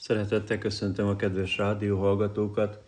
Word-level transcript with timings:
Szeretettel 0.00 0.58
köszöntöm 0.58 1.08
a 1.08 1.16
kedves 1.16 1.56
rádióhallgatókat. 1.56 2.82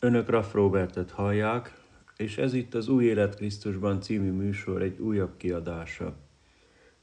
Önök 0.00 0.28
Raff 0.28 0.52
Robertet 0.52 1.10
hallják, 1.10 1.80
és 2.16 2.38
ez 2.38 2.54
itt 2.54 2.74
az 2.74 2.88
Új 2.88 3.04
Élet 3.04 3.34
Krisztusban 3.34 4.00
című 4.00 4.30
műsor 4.30 4.82
egy 4.82 4.98
újabb 4.98 5.36
kiadása. 5.36 6.16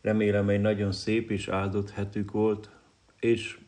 Remélem 0.01 0.49
egy 0.49 0.61
nagyon 0.61 0.91
szép 0.91 1.31
és 1.31 1.47
áldott 1.47 1.89
hetük 1.89 2.31
volt, 2.31 2.69
és 3.19 3.59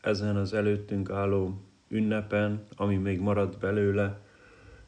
ezen 0.00 0.36
az 0.36 0.52
előttünk 0.52 1.10
álló 1.10 1.60
ünnepen, 1.88 2.64
ami 2.76 2.96
még 2.96 3.20
maradt 3.20 3.58
belőle, 3.58 4.20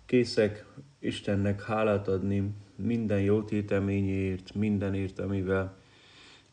készek 0.07 0.65
Istennek 0.99 1.63
hálát 1.63 2.09
adni 2.09 2.55
minden 2.77 3.21
jó 3.21 3.43
téteményéért, 3.43 4.55
mindenért, 4.55 5.19
amivel 5.19 5.77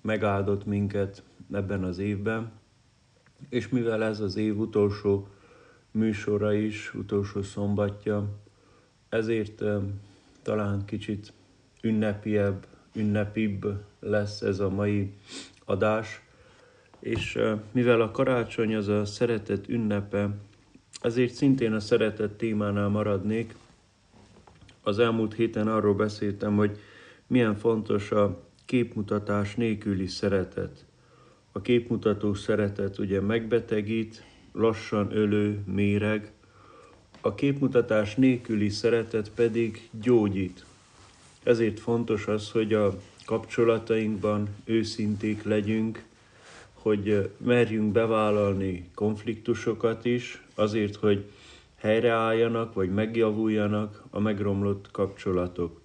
megáldott 0.02 0.66
minket 0.66 1.23
ebben 1.52 1.84
az 1.84 1.98
évben, 1.98 2.64
és 3.49 3.70
mivel 3.70 4.03
ez 4.03 4.20
az 4.20 4.35
év 4.35 4.59
utolsó 4.59 5.27
műsora 5.91 6.53
is, 6.53 6.93
utolsó 6.93 7.41
szombatja, 7.41 8.30
ezért 9.09 9.63
talán 10.41 10.85
kicsit 10.85 11.34
ünnepiebb, 11.81 12.66
ünnepibb 12.93 13.66
lesz 13.99 14.41
ez 14.41 14.59
a 14.59 14.70
mai 14.70 15.13
adás, 15.66 16.21
és 16.99 17.40
mivel 17.71 18.02
a 18.02 18.12
karácsony 18.12 18.76
az 18.76 18.88
a 18.88 19.05
szeretet 19.05 19.70
ünnepe, 19.70 20.29
ezért 21.02 21.34
szintén 21.34 21.73
a 21.73 21.79
szeretet 21.79 22.31
témánál 22.31 22.88
maradnék. 22.88 23.55
Az 24.81 24.99
elmúlt 24.99 25.34
héten 25.34 25.67
arról 25.67 25.93
beszéltem, 25.93 26.55
hogy 26.55 26.79
milyen 27.27 27.55
fontos 27.55 28.12
a 28.12 28.43
képmutatás 28.65 29.55
nélküli 29.55 30.07
szeretet. 30.07 30.85
A 31.58 31.62
képmutató 31.62 32.34
szeretet 32.34 32.98
ugye 32.98 33.22
megbetegít, 33.22 34.23
lassan 34.52 35.16
ölő, 35.16 35.63
méreg, 35.66 36.32
a 37.21 37.35
képmutatás 37.35 38.16
nélküli 38.16 38.70
szeretet 38.70 39.32
pedig 39.32 39.90
gyógyít. 40.02 40.66
Ezért 41.44 41.79
fontos 41.79 42.27
az, 42.27 42.52
hogy 42.52 42.74
a 42.74 42.98
kapcsolatainkban 43.26 44.49
őszinték 44.63 45.44
legyünk, 45.44 46.04
hogy 46.74 47.29
merjünk 47.38 47.91
bevállalni 47.91 48.90
konfliktusokat 48.94 50.05
is, 50.05 50.44
azért, 50.55 50.96
hogy 50.96 51.32
helyreálljanak, 51.76 52.74
vagy 52.74 52.94
megjavuljanak 52.94 54.04
a 54.10 54.20
megromlott 54.20 54.91
kapcsolatok. 54.91 55.82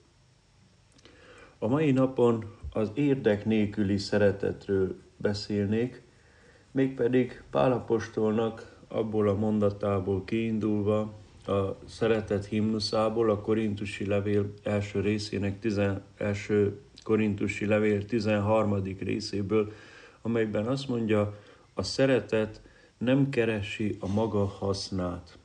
A 1.58 1.68
mai 1.68 1.90
napon 1.90 2.44
az 2.72 2.90
érdek 2.94 3.44
nélküli 3.44 3.98
szeretetről 3.98 5.08
beszélnék, 5.20 6.02
mégpedig 6.70 7.42
Pálapostolnak 7.50 8.78
abból 8.88 9.28
a 9.28 9.34
mondatából 9.34 10.24
kiindulva, 10.24 11.18
a 11.46 11.76
szeretet 11.86 12.44
himnuszából, 12.44 13.30
a 13.30 13.40
korintusi 13.40 14.06
levél 14.06 14.52
első 14.62 15.00
részének, 15.00 15.58
tizen, 15.58 16.02
első 16.16 16.80
korintusi 17.02 17.66
levél 17.66 18.04
13. 18.04 18.82
részéből, 18.98 19.72
amelyben 20.22 20.66
azt 20.66 20.88
mondja, 20.88 21.38
a 21.74 21.82
szeretet 21.82 22.60
nem 22.98 23.30
keresi 23.30 23.96
a 24.00 24.12
maga 24.12 24.44
hasznát. 24.44 25.38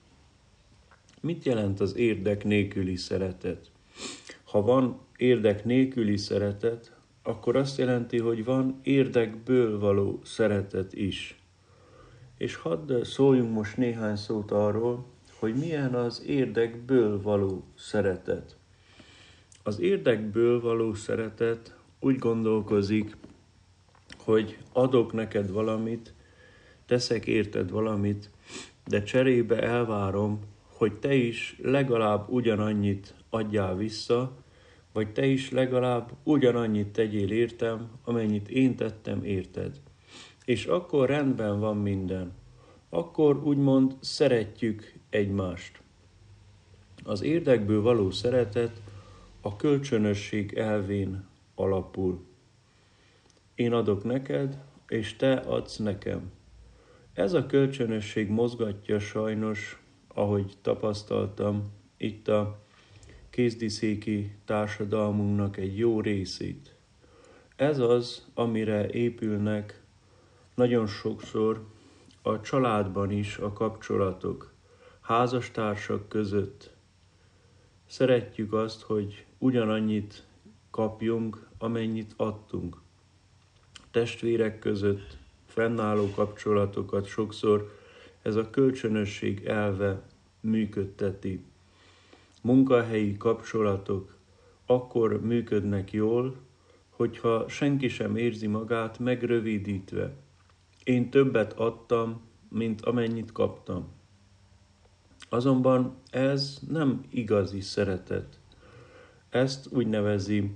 Mit 1.22 1.46
jelent 1.46 1.80
az 1.80 1.96
érdek 1.96 2.44
nélküli 2.44 2.96
szeretet? 2.96 3.72
Ha 4.44 4.62
van 4.62 5.00
érdek 5.18 5.66
nélküli 5.66 6.18
szeretet, 6.18 6.95
akkor 7.28 7.56
azt 7.56 7.78
jelenti, 7.78 8.20
hogy 8.20 8.44
van 8.44 8.80
érdekből 8.84 9.80
való 9.80 10.20
szeretet 10.24 10.94
is. 10.94 11.40
És 12.38 12.56
hadd 12.56 13.04
szóljunk 13.04 13.54
most 13.54 13.78
néhány 13.78 14.16
szót 14.16 14.52
arról, 14.52 15.06
hogy 15.40 15.56
milyen 15.56 15.94
az 15.94 16.24
érdekből 16.26 17.22
való 17.22 17.64
szeretet. 17.78 18.56
Az 19.64 19.80
érdekből 19.80 20.62
való 20.62 20.94
szeretet 20.94 21.76
úgy 22.00 22.18
gondolkozik, 22.18 23.18
hogy 24.18 24.58
adok 24.74 25.14
neked 25.14 25.52
valamit, 25.52 26.14
teszek 26.86 27.26
érted 27.26 27.70
valamit, 27.70 28.30
de 28.86 29.04
cserébe 29.04 29.62
elvárom, 29.62 30.40
hogy 30.68 30.94
te 30.94 31.14
is 31.14 31.60
legalább 31.62 32.30
ugyanannyit 32.30 33.14
adjál 33.30 33.76
vissza, 33.76 34.45
vagy 34.96 35.12
te 35.12 35.26
is 35.26 35.52
legalább 35.52 36.12
ugyanannyit 36.24 36.88
tegyél 36.88 37.32
értem, 37.32 37.90
amennyit 38.04 38.50
én 38.50 38.76
tettem 38.76 39.24
érted. 39.24 39.82
És 40.46 40.66
akkor 40.66 41.10
rendben 41.10 41.60
van 41.60 41.78
minden. 41.78 42.34
Akkor 42.90 43.44
úgymond 43.44 43.96
szeretjük 44.00 44.94
egymást. 45.10 45.82
Az 47.04 47.22
érdekből 47.22 47.82
való 47.82 48.12
szeretet 48.12 48.82
a 49.42 49.56
kölcsönösség 49.56 50.54
elvén 50.54 51.28
alapul. 51.56 52.26
Én 53.56 53.74
adok 53.74 54.04
neked, 54.04 54.64
és 54.88 55.16
te 55.16 55.34
adsz 55.34 55.78
nekem. 55.78 56.32
Ez 57.14 57.34
a 57.34 57.46
kölcsönösség 57.46 58.30
mozgatja 58.30 59.00
sajnos, 59.00 59.84
ahogy 60.08 60.54
tapasztaltam, 60.62 61.64
itt 61.98 62.28
a 62.28 62.65
kézdiszéki 63.36 64.36
társadalmunknak 64.46 65.58
egy 65.58 65.78
jó 65.78 66.02
részét. 66.02 66.76
Ez 67.56 67.80
az, 67.80 68.28
amire 68.34 68.90
épülnek 68.90 69.82
nagyon 70.54 70.88
sokszor 70.88 71.66
a 72.22 72.42
családban 72.42 73.12
is 73.12 73.38
a 73.38 73.54
kapcsolatok, 73.54 74.54
házastársak 75.02 76.10
között. 76.10 76.70
Szeretjük 77.86 78.54
azt, 78.54 78.82
hogy 78.82 79.26
ugyanannyit 79.38 80.24
kapjunk, 80.70 81.48
amennyit 81.58 82.14
adtunk. 82.18 82.78
Testvérek 83.92 84.60
között 84.60 85.18
fennálló 85.46 86.10
kapcsolatokat 86.10 87.06
sokszor 87.06 87.80
ez 88.22 88.36
a 88.36 88.50
kölcsönösség 88.50 89.46
elve 89.46 90.02
működteti 90.40 91.44
munkahelyi 92.46 93.18
kapcsolatok 93.18 94.18
akkor 94.66 95.22
működnek 95.22 95.92
jól, 95.92 96.36
hogyha 96.90 97.50
senki 97.50 97.88
sem 97.88 98.16
érzi 98.16 98.48
magát 98.48 99.00
megrövidítve. 99.00 100.14
Én 100.84 101.10
többet 101.10 101.54
adtam, 101.54 102.22
mint 102.50 102.82
amennyit 102.82 103.32
kaptam. 103.32 103.88
Azonban 105.30 105.96
ez 106.10 106.60
nem 106.70 107.06
igazi 107.10 107.62
szeretet. 107.62 108.40
Ezt 109.30 109.68
úgy 109.72 109.88
nevezi 109.88 110.56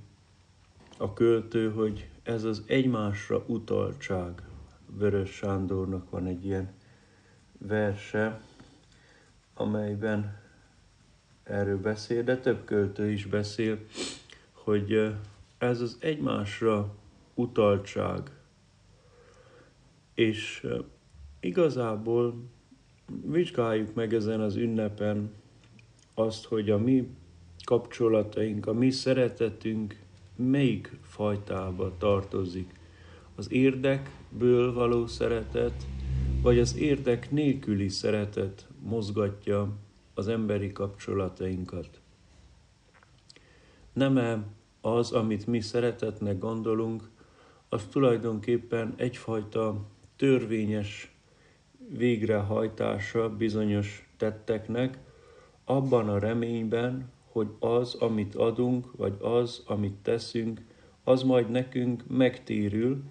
a 0.97 1.13
költő, 1.13 1.71
hogy 1.71 2.09
ez 2.23 2.43
az 2.43 2.63
egymásra 2.67 3.43
utaltság. 3.47 4.41
Vörös 4.85 5.29
Sándornak 5.29 6.09
van 6.09 6.25
egy 6.25 6.45
ilyen 6.45 6.73
verse, 7.57 8.41
amelyben 9.53 10.38
erről 11.49 11.79
beszél, 11.81 12.23
de 12.23 12.37
több 12.37 12.65
költő 12.65 13.11
is 13.11 13.25
beszél, 13.25 13.77
hogy 14.51 15.15
ez 15.57 15.81
az 15.81 15.97
egymásra 15.99 16.95
utaltság. 17.33 18.31
És 20.13 20.67
igazából 21.39 22.33
vizsgáljuk 23.25 23.93
meg 23.93 24.13
ezen 24.13 24.41
az 24.41 24.55
ünnepen 24.55 25.31
azt, 26.13 26.45
hogy 26.45 26.69
a 26.69 26.77
mi 26.77 27.07
kapcsolataink, 27.63 28.65
a 28.67 28.73
mi 28.73 28.89
szeretetünk 28.89 29.99
melyik 30.35 30.97
fajtába 31.01 31.93
tartozik. 31.97 32.73
Az 33.35 33.51
érdekből 33.51 34.73
való 34.73 35.07
szeretet, 35.07 35.85
vagy 36.41 36.59
az 36.59 36.77
érdek 36.77 37.31
nélküli 37.31 37.87
szeretet 37.87 38.67
mozgatja 38.81 39.77
az 40.19 40.27
emberi 40.27 40.71
kapcsolatainkat. 40.71 42.01
Nem-e 43.93 44.43
az, 44.81 45.11
amit 45.11 45.47
mi 45.47 45.59
szeretetnek 45.59 46.37
gondolunk, 46.37 47.09
az 47.69 47.85
tulajdonképpen 47.91 48.93
egyfajta 48.97 49.85
törvényes 50.15 51.15
végrehajtása 51.97 53.29
bizonyos 53.29 54.09
tetteknek, 54.17 54.97
abban 55.65 56.09
a 56.09 56.19
reményben, 56.19 57.11
hogy 57.31 57.47
az, 57.59 57.95
amit 57.95 58.35
adunk, 58.35 58.91
vagy 58.97 59.17
az, 59.21 59.63
amit 59.65 59.97
teszünk, 60.01 60.61
az 61.03 61.23
majd 61.23 61.49
nekünk 61.49 62.03
megtérül, 62.07 63.03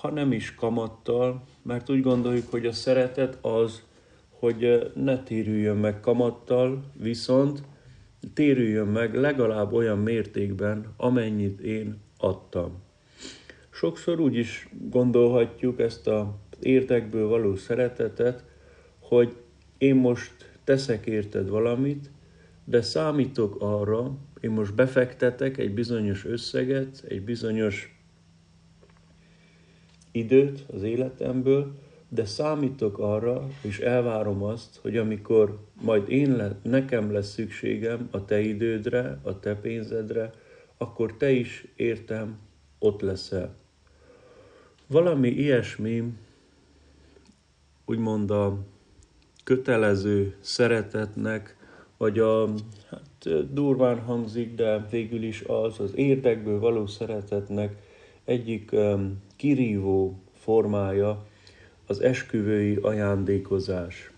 ha 0.00 0.10
nem 0.10 0.32
is 0.32 0.54
kamattal, 0.54 1.42
mert 1.62 1.90
úgy 1.90 2.02
gondoljuk, 2.02 2.50
hogy 2.50 2.66
a 2.66 2.72
szeretet 2.72 3.44
az, 3.44 3.82
hogy 4.38 4.90
ne 4.94 5.22
térüljön 5.22 5.76
meg 5.76 6.00
kamattal, 6.00 6.84
viszont 6.94 7.62
térüljön 8.34 8.86
meg 8.86 9.14
legalább 9.14 9.72
olyan 9.72 9.98
mértékben, 9.98 10.94
amennyit 10.96 11.60
én 11.60 11.96
adtam. 12.18 12.82
Sokszor 13.70 14.20
úgy 14.20 14.36
is 14.36 14.68
gondolhatjuk 14.90 15.80
ezt 15.80 16.06
a 16.06 16.38
értekből 16.60 17.28
való 17.28 17.54
szeretetet, 17.54 18.44
hogy 18.98 19.36
én 19.78 19.94
most 19.94 20.32
teszek 20.64 21.06
érted 21.06 21.48
valamit, 21.48 22.10
de 22.64 22.82
számítok 22.82 23.56
arra, 23.58 24.16
én 24.40 24.50
most 24.50 24.74
befektetek 24.74 25.58
egy 25.58 25.74
bizonyos 25.74 26.24
összeget, 26.24 27.04
egy 27.08 27.22
bizonyos 27.22 27.98
időt 30.12 30.64
az 30.72 30.82
életemből, 30.82 31.74
de 32.08 32.24
számítok 32.24 32.98
arra, 32.98 33.48
és 33.62 33.78
elvárom 33.78 34.42
azt, 34.42 34.78
hogy 34.82 34.96
amikor 34.96 35.58
majd 35.82 36.10
én 36.10 36.36
le, 36.36 36.58
nekem 36.62 37.12
lesz 37.12 37.30
szükségem 37.30 38.08
a 38.10 38.24
te 38.24 38.40
idődre, 38.40 39.18
a 39.22 39.40
te 39.40 39.54
pénzedre, 39.54 40.32
akkor 40.76 41.16
te 41.16 41.30
is 41.30 41.66
értem, 41.76 42.38
ott 42.78 43.00
leszel. 43.00 43.54
Valami 44.86 45.28
ilyesmi, 45.28 46.12
úgymond 47.84 48.30
a 48.30 48.58
kötelező 49.44 50.36
szeretetnek, 50.40 51.56
vagy 51.96 52.18
a, 52.18 52.48
hát 52.90 53.52
durván 53.52 54.00
hangzik, 54.00 54.54
de 54.54 54.86
végül 54.90 55.22
is 55.22 55.42
az, 55.42 55.80
az 55.80 55.92
érdekből 55.94 56.58
való 56.58 56.86
szeretetnek 56.86 57.82
egyik 58.24 58.72
um, 58.72 59.22
kirívó 59.36 60.18
formája 60.32 61.26
az 61.88 62.00
esküvői 62.00 62.76
ajándékozás. 62.76 64.12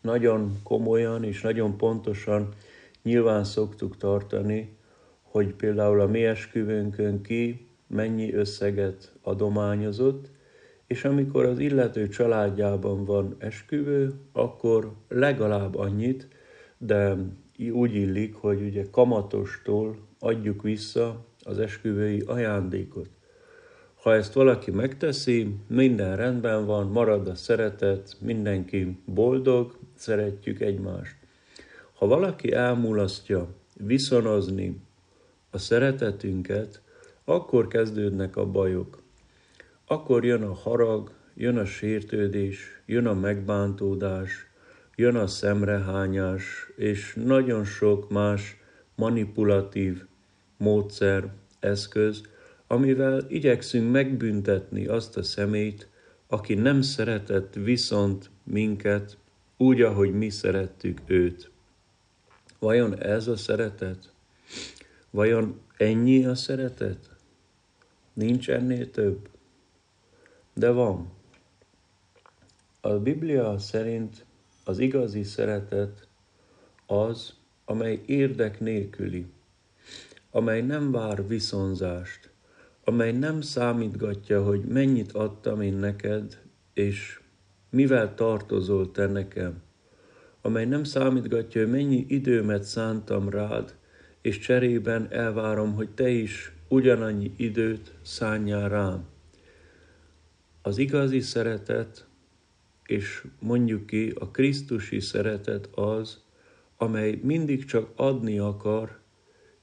Nagyon 0.00 0.60
komolyan 0.62 1.24
és 1.24 1.40
nagyon 1.40 1.76
pontosan 1.76 2.48
nyilván 3.02 3.44
szoktuk 3.44 3.96
tartani, 3.96 4.76
hogy 5.22 5.54
például 5.54 6.00
a 6.00 6.06
mi 6.06 6.24
esküvőnkön 6.24 7.22
ki 7.22 7.66
mennyi 7.86 8.34
összeget 8.34 9.12
adományozott, 9.22 10.30
és 10.86 11.04
amikor 11.04 11.44
az 11.44 11.58
illető 11.58 12.08
családjában 12.08 13.04
van 13.04 13.34
esküvő, 13.38 14.14
akkor 14.32 14.92
legalább 15.08 15.76
annyit, 15.76 16.28
de 16.78 17.16
úgy 17.72 17.94
illik, 17.94 18.34
hogy 18.34 18.62
ugye 18.62 18.86
kamatostól 18.90 19.98
adjuk 20.18 20.62
vissza 20.62 21.24
az 21.42 21.58
esküvői 21.58 22.20
ajándékot. 22.20 23.08
Ha 24.02 24.14
ezt 24.14 24.32
valaki 24.32 24.70
megteszi, 24.70 25.54
minden 25.66 26.16
rendben 26.16 26.66
van, 26.66 26.86
marad 26.86 27.28
a 27.28 27.34
szeretet, 27.34 28.16
mindenki 28.20 28.98
boldog, 29.04 29.78
szeretjük 29.94 30.60
egymást. 30.60 31.16
Ha 31.94 32.06
valaki 32.06 32.52
elmulasztja 32.52 33.48
viszonozni 33.74 34.80
a 35.50 35.58
szeretetünket, 35.58 36.80
akkor 37.24 37.66
kezdődnek 37.66 38.36
a 38.36 38.46
bajok. 38.46 39.02
Akkor 39.86 40.24
jön 40.24 40.42
a 40.42 40.54
harag, 40.54 41.12
jön 41.34 41.58
a 41.58 41.64
sértődés, 41.64 42.82
jön 42.86 43.06
a 43.06 43.14
megbántódás, 43.14 44.30
jön 44.96 45.16
a 45.16 45.26
szemrehányás, 45.26 46.70
és 46.76 47.14
nagyon 47.24 47.64
sok 47.64 48.10
más 48.10 48.56
manipulatív 48.94 50.04
módszer, 50.56 51.32
eszköz, 51.58 52.22
amivel 52.72 53.24
igyekszünk 53.28 53.90
megbüntetni 53.90 54.86
azt 54.86 55.16
a 55.16 55.22
szemét, 55.22 55.88
aki 56.26 56.54
nem 56.54 56.82
szeretett 56.82 57.54
viszont 57.54 58.30
minket 58.42 59.18
úgy, 59.56 59.80
ahogy 59.82 60.12
mi 60.12 60.28
szerettük 60.28 61.00
őt. 61.06 61.50
Vajon 62.58 63.02
ez 63.02 63.26
a 63.26 63.36
szeretet? 63.36 64.12
Vajon 65.10 65.60
ennyi 65.76 66.24
a 66.24 66.34
szeretet? 66.34 67.10
Nincs 68.12 68.50
ennél 68.50 68.90
több? 68.90 69.28
De 70.54 70.70
van. 70.70 71.10
A 72.80 72.92
Biblia 72.92 73.58
szerint 73.58 74.24
az 74.64 74.78
igazi 74.78 75.22
szeretet 75.22 76.08
az, 76.86 77.34
amely 77.64 78.02
érdek 78.06 78.60
nélküli, 78.60 79.26
amely 80.30 80.62
nem 80.62 80.90
vár 80.90 81.26
viszonzást, 81.26 82.19
amely 82.84 83.12
nem 83.12 83.40
számítgatja, 83.40 84.42
hogy 84.42 84.64
mennyit 84.64 85.12
adtam 85.12 85.60
én 85.60 85.74
neked, 85.74 86.40
és 86.74 87.20
mivel 87.70 88.14
tartozol 88.14 88.90
te 88.90 89.06
nekem, 89.06 89.62
amely 90.40 90.64
nem 90.64 90.84
számítgatja, 90.84 91.62
hogy 91.62 91.70
mennyi 91.70 92.04
időmet 92.08 92.62
szántam 92.62 93.28
rád, 93.28 93.74
és 94.20 94.38
cserében 94.38 95.12
elvárom, 95.12 95.74
hogy 95.74 95.90
te 95.90 96.08
is 96.08 96.52
ugyanannyi 96.68 97.32
időt 97.36 97.94
szánjál 98.02 98.68
rám. 98.68 99.04
Az 100.62 100.78
igazi 100.78 101.20
szeretet, 101.20 102.06
és 102.86 103.26
mondjuk 103.38 103.86
ki, 103.86 104.12
a 104.18 104.30
Krisztusi 104.30 105.00
szeretet 105.00 105.66
az, 105.66 106.20
amely 106.76 107.20
mindig 107.22 107.64
csak 107.64 107.92
adni 107.96 108.38
akar, 108.38 108.98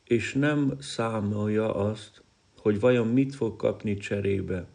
és 0.04 0.34
nem 0.34 0.74
számolja 0.80 1.76
azt, 1.76 2.24
hogy 2.68 2.80
vajon 2.80 3.08
mit 3.08 3.36
fog 3.36 3.56
kapni 3.56 3.98
cserébe. 3.98 4.66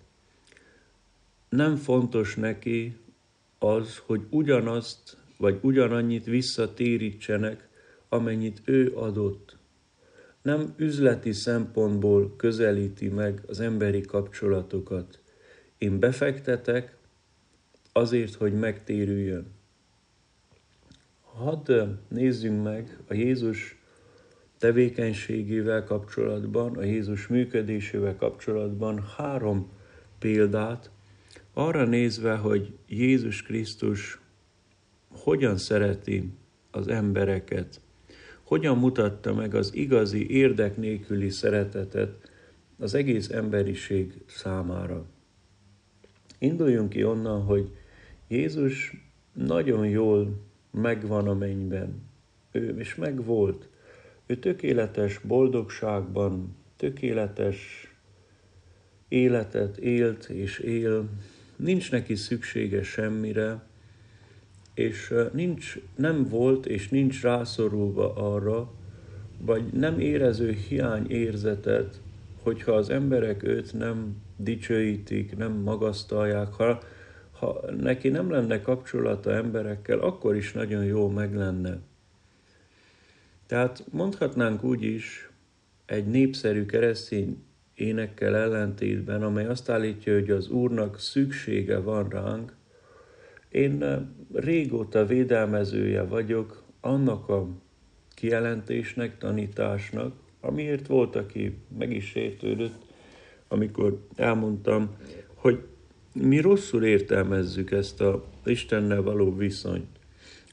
Nem 1.49 1.77
fontos 1.77 2.35
neki 2.35 2.97
az, 3.59 4.03
hogy 4.07 4.21
ugyanazt 4.31 5.17
vagy 5.37 5.59
ugyanannyit 5.61 6.25
visszatérítsenek, 6.25 7.69
amennyit 8.09 8.63
ő 8.65 8.93
adott. 8.95 9.57
Nem 10.43 10.75
üzleti 10.77 11.33
szempontból 11.33 12.37
közelíti 12.37 13.09
meg 13.09 13.43
az 13.47 13.61
emberi 13.61 14.01
kapcsolatokat. 14.01 15.21
Én 15.79 15.99
befektetek 15.99 16.97
azért, 17.93 18.35
hogy 18.35 18.53
megtérüljön. 18.53 19.47
Hadd 21.21 21.73
nézzünk 22.09 22.63
meg 22.63 22.99
a 23.07 23.15
Jézus 23.15 23.82
tevékenységével 24.63 25.85
kapcsolatban, 25.85 26.77
a 26.77 26.83
Jézus 26.83 27.27
működésével 27.27 28.17
kapcsolatban 28.17 29.05
három 29.17 29.71
példát, 30.19 30.91
arra 31.53 31.85
nézve, 31.85 32.37
hogy 32.37 32.73
Jézus 32.89 33.43
Krisztus 33.43 34.21
hogyan 35.09 35.57
szereti 35.57 36.31
az 36.71 36.89
embereket, 36.89 37.81
hogyan 38.43 38.79
mutatta 38.79 39.35
meg 39.35 39.55
az 39.55 39.75
igazi 39.75 40.31
érdek 40.31 40.77
nélküli 40.77 41.31
szeretetet 41.31 42.31
az 42.79 42.95
egész 42.95 43.31
emberiség 43.31 44.15
számára. 44.27 45.05
Induljunk 46.39 46.89
ki 46.89 47.05
onnan, 47.05 47.43
hogy 47.43 47.71
Jézus 48.29 48.97
nagyon 49.33 49.89
jól 49.89 50.41
megvan 50.71 51.29
a 51.29 51.35
mennyben, 51.35 52.03
ő 52.53 52.81
is 52.81 52.95
megvolt. 52.95 53.71
Ő 54.27 54.37
tökéletes 54.37 55.19
boldogságban, 55.19 56.57
tökéletes 56.77 57.93
életet 59.09 59.77
élt 59.77 60.25
és 60.25 60.59
él, 60.59 61.09
nincs 61.57 61.91
neki 61.91 62.15
szüksége 62.15 62.83
semmire, 62.83 63.63
és 64.75 65.15
nincs, 65.33 65.79
nem 65.97 66.29
volt 66.29 66.67
és 66.67 66.89
nincs 66.89 67.23
rászorulva 67.23 68.15
arra, 68.15 68.73
vagy 69.39 69.73
nem 69.73 69.99
érező 69.99 70.51
hiány 70.69 71.11
érzetet, 71.11 72.01
hogyha 72.43 72.73
az 72.73 72.91
emberek 72.91 73.43
őt 73.43 73.73
nem 73.73 74.17
dicsőítik, 74.37 75.37
nem 75.37 75.53
magasztalják, 75.53 76.53
ha, 76.53 76.83
ha 77.33 77.61
neki 77.81 78.09
nem 78.09 78.31
lenne 78.31 78.61
kapcsolata 78.61 79.33
emberekkel, 79.33 79.99
akkor 79.99 80.37
is 80.37 80.53
nagyon 80.53 80.85
jó 80.85 81.09
meg 81.09 81.35
lenne. 81.35 81.79
Tehát 83.53 83.85
mondhatnánk 83.91 84.65
úgy 84.65 84.83
is, 84.83 85.31
egy 85.87 86.07
népszerű 86.07 86.67
keresztény 86.67 87.43
énekkel 87.75 88.37
ellentétben, 88.37 89.23
amely 89.23 89.47
azt 89.47 89.69
állítja, 89.69 90.15
hogy 90.15 90.31
az 90.31 90.49
Úrnak 90.49 90.99
szüksége 90.99 91.79
van 91.79 92.09
ránk, 92.09 92.57
én 93.49 93.83
eh, 93.83 94.01
régóta 94.33 95.07
védelmezője 95.07 96.03
vagyok 96.03 96.63
annak 96.81 97.29
a 97.29 97.49
kijelentésnek, 98.15 99.19
tanításnak, 99.19 100.15
amiért 100.41 100.87
volt, 100.87 101.17
aki 101.17 101.57
meg 101.79 101.93
is 101.93 102.05
sértődött, 102.05 102.85
amikor 103.49 104.07
elmondtam, 104.15 104.97
hogy 105.35 105.59
mi 106.13 106.41
rosszul 106.41 106.85
értelmezzük 106.85 107.71
ezt 107.71 108.01
a 108.01 108.25
Istennel 108.45 109.03
való 109.03 109.37
viszonyt. 109.37 109.99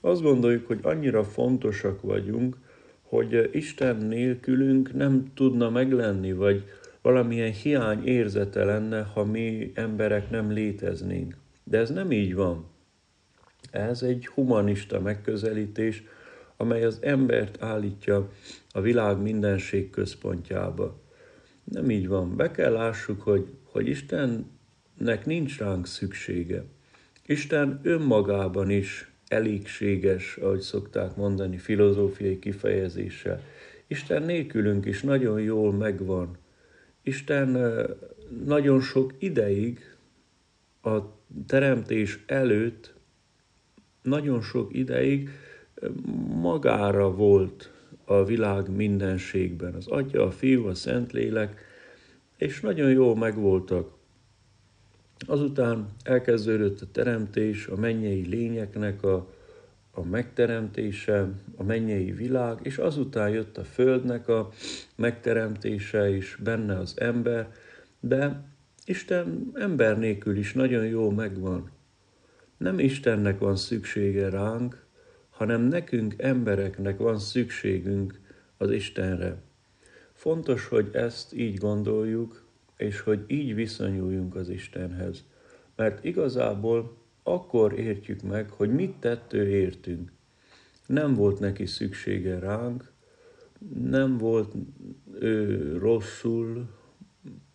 Azt 0.01 0.22
gondoljuk, 0.22 0.68
hogy 0.68 0.79
annyira 0.82 1.24
fontosak 1.24 2.01
vagyunk, 2.01 2.68
hogy 3.10 3.50
Isten 3.51 3.96
nélkülünk 3.96 4.94
nem 4.94 5.32
tudna 5.34 5.70
meglenni, 5.70 6.34
vagy 6.34 6.63
valamilyen 7.01 7.51
hiány 7.51 8.06
érzete 8.06 8.63
lenne, 8.63 9.01
ha 9.01 9.24
mi 9.25 9.72
emberek 9.75 10.30
nem 10.30 10.51
léteznénk. 10.51 11.36
De 11.63 11.78
ez 11.78 11.89
nem 11.89 12.12
így 12.12 12.36
van. 12.36 12.66
Ez 13.72 14.01
egy 14.01 14.28
humanista 14.28 15.00
megközelítés, 15.00 16.04
amely 16.58 16.84
az 16.84 16.98
embert 17.01 17.62
állítja 17.62 18.32
a 18.72 18.82
világ 18.82 19.22
mindenség 19.22 19.89
központjába. 19.89 21.01
Nem 21.63 21.89
így 21.89 22.08
van. 22.08 22.36
Be 22.36 22.51
kell 22.51 22.72
lássuk, 22.72 23.22
hogy, 23.22 23.48
hogy 23.63 23.88
Isten 23.88 24.58
Istennek 25.00 25.25
nincs 25.25 25.58
ránk 25.58 25.88
szüksége. 25.88 26.63
Isten 27.25 27.80
önmagában 27.84 28.70
is 28.70 29.09
elégséges, 29.29 30.38
ahogy 30.38 30.59
szokták 30.59 31.15
mondani 31.15 31.57
filozófiai 31.57 32.39
kifejezéssel. 32.39 33.41
Isten 33.88 34.24
nélkülünk 34.24 34.86
is 34.86 35.01
nagyon 35.01 35.41
jól 35.41 35.74
megvan. 35.74 36.38
Isten 37.03 37.57
nagyon 38.45 38.81
sok 38.81 39.13
ideig 39.17 39.95
a 40.81 40.98
teremtés 41.48 42.19
előtt, 42.25 42.93
nagyon 44.01 44.41
sok 44.41 44.74
ideig 44.74 45.29
magára 46.41 47.12
volt 47.12 47.71
a 48.05 48.24
világ 48.24 48.75
mindenségben. 48.75 49.74
Az 49.74 49.88
Atya, 49.88 50.24
a 50.24 50.31
Fiú, 50.31 50.65
a 50.65 50.74
Szentlélek, 50.74 51.62
és 52.38 52.59
nagyon 52.62 52.91
jól 52.91 53.15
megvoltak. 53.15 53.98
Azután 55.27 55.88
elkezdődött 56.03 56.81
a 56.81 56.91
teremtés, 56.91 57.67
a 57.67 57.75
mennyei 57.75 58.27
lényeknek 58.27 59.03
a, 59.03 59.33
a 59.91 60.03
megteremtése, 60.03 61.29
a 61.55 61.63
mennyei 61.63 62.11
világ, 62.11 62.59
és 62.61 62.77
azután 62.77 63.29
jött 63.29 63.57
a 63.57 63.63
földnek 63.63 64.27
a 64.27 64.49
megteremtése, 64.95 66.09
és 66.15 66.38
benne 66.43 66.77
az 66.77 66.93
ember, 66.97 67.51
de 67.99 68.43
Isten 68.85 69.51
ember 69.53 69.97
nélkül 69.99 70.38
is 70.38 70.53
nagyon 70.53 70.85
jó 70.85 71.09
megvan. 71.09 71.71
Nem 72.57 72.79
Istennek 72.79 73.39
van 73.39 73.55
szüksége 73.55 74.29
ránk, 74.29 74.85
hanem 75.29 75.61
nekünk 75.61 76.13
embereknek 76.17 76.97
van 76.97 77.19
szükségünk 77.19 78.19
az 78.57 78.71
Istenre. 78.71 79.35
Fontos, 80.13 80.67
hogy 80.67 80.89
ezt 80.93 81.33
így 81.33 81.57
gondoljuk, 81.57 82.43
és 82.79 83.00
hogy 83.00 83.24
így 83.27 83.55
viszonyuljunk 83.55 84.36
az 84.36 84.50
Istenhez. 84.50 85.25
Mert 85.75 86.03
igazából 86.03 86.98
akkor 87.24 87.79
értjük 87.79 88.21
meg, 88.21 88.50
hogy 88.50 88.74
mit 88.74 88.93
tett 89.00 89.33
ő 89.33 89.48
értünk. 89.48 90.12
Nem 90.86 91.13
volt 91.13 91.39
neki 91.39 91.65
szüksége 91.65 92.39
ránk, 92.39 92.91
nem 93.83 94.17
volt 94.17 94.53
ő 95.19 95.77
rosszul, 95.77 96.69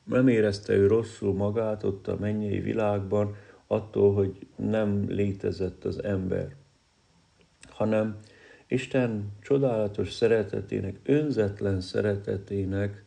nem 0.04 0.28
érezte 0.28 0.72
ő 0.72 0.86
rosszul 0.86 1.34
magát 1.34 1.82
ott 1.82 2.08
a 2.08 2.16
mennyei 2.20 2.60
világban 2.60 3.34
attól, 3.66 4.14
hogy 4.14 4.46
nem 4.56 5.04
létezett 5.08 5.84
az 5.84 6.02
ember, 6.02 6.54
hanem 7.68 8.18
Isten 8.66 9.32
csodálatos 9.42 10.12
szeretetének, 10.12 11.00
önzetlen 11.02 11.80
szeretetének 11.80 13.03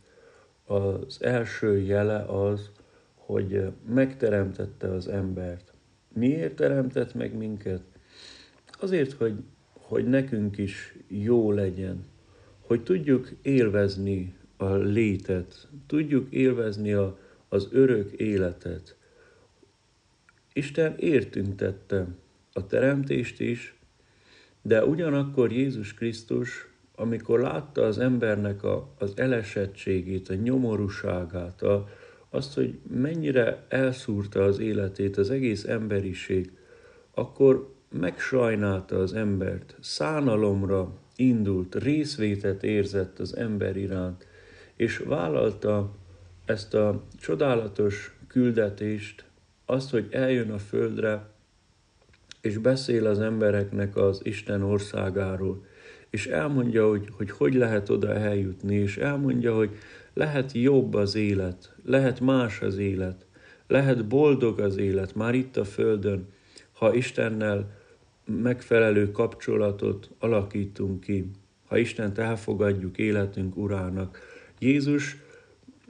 az 0.68 1.18
első 1.22 1.80
jele 1.80 2.24
az, 2.24 2.72
hogy 3.16 3.72
megteremtette 3.90 4.92
az 4.94 5.08
embert. 5.08 5.74
Miért 6.14 6.56
teremtett 6.56 7.14
meg 7.14 7.38
minket? 7.38 7.82
Azért, 8.80 9.12
hogy, 9.12 9.34
hogy 9.74 10.06
nekünk 10.06 10.58
is 10.58 10.96
jó 11.08 11.52
legyen, 11.52 12.06
hogy 12.60 12.84
tudjuk 12.84 13.30
élvezni 13.42 14.36
a 14.58 14.74
létet, 14.76 15.68
tudjuk 15.88 16.34
élvezni 16.34 16.94
a, 16.94 17.18
az 17.50 17.68
örök 17.72 18.12
életet. 18.12 18.96
Isten 20.54 20.96
értünk 20.98 21.56
tette 21.56 22.08
a 22.54 22.66
teremtést 22.66 23.40
is, 23.40 23.76
de 24.62 24.86
ugyanakkor 24.86 25.52
Jézus 25.52 25.94
Krisztus, 25.94 26.68
amikor 27.00 27.40
látta 27.40 27.82
az 27.82 27.98
embernek 27.98 28.64
a, 28.64 28.94
az 28.98 29.14
elesettségét, 29.16 30.30
a 30.30 30.34
nyomorúságát, 30.34 31.62
a, 31.62 31.88
azt, 32.30 32.54
hogy 32.54 32.80
mennyire 32.90 33.66
elszúrta 33.68 34.44
az 34.44 34.60
életét 34.60 35.18
az 35.18 35.30
egész 35.30 35.64
emberiség, 35.64 36.52
akkor 37.14 37.74
megsajnálta 37.90 39.00
az 39.00 39.14
embert, 39.14 39.76
szánalomra 39.80 40.92
indult, 41.16 41.76
részvétet 41.76 42.64
érzett 42.64 43.20
az 43.20 43.36
ember 43.36 43.78
iránt, 43.78 44.28
és 44.76 44.98
vállalta 44.98 45.96
ezt 46.46 46.74
a 46.74 47.04
csodálatos 47.20 48.18
küldetést, 48.28 49.26
azt, 49.66 49.90
hogy 49.90 50.08
eljön 50.12 50.52
a 50.52 50.58
földre, 50.58 51.30
és 52.42 52.58
beszél 52.58 53.06
az 53.08 53.20
embereknek 53.20 53.96
az 53.96 54.20
Isten 54.24 54.62
országáról, 54.64 55.66
és 56.10 56.28
elmondja, 56.28 56.88
hogy, 56.88 57.10
hogy 57.12 57.32
hogy 57.32 57.54
lehet 57.54 57.90
oda 57.90 58.14
eljutni, 58.14 58.76
és 58.76 58.98
elmondja, 58.98 59.56
hogy 59.56 59.70
lehet 60.14 60.52
jobb 60.52 60.94
az 60.94 61.16
élet, 61.16 61.76
lehet 61.84 62.20
más 62.20 62.62
az 62.62 62.78
élet, 62.78 63.26
lehet 63.68 64.08
boldog 64.08 64.60
az 64.60 64.78
élet 64.78 65.16
már 65.16 65.36
itt 65.36 65.58
a 65.58 65.66
Földön, 65.66 66.28
ha 66.72 66.94
Istennel 66.94 67.76
megfelelő 68.26 69.12
kapcsolatot 69.12 70.10
alakítunk 70.20 71.00
ki, 71.00 71.32
ha 71.66 71.78
Istent 71.78 72.18
elfogadjuk 72.18 72.98
életünk 72.98 73.58
urának. 73.58 74.20
Jézus 74.60 75.18